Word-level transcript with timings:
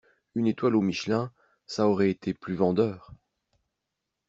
Une 0.33 0.47
étoile 0.47 0.75
au 0.75 0.81
Michelin 0.81 1.31
ça 1.67 1.87
aurait 1.87 2.09
été 2.09 2.33
plus 2.33 2.55
vendeur 2.55 3.13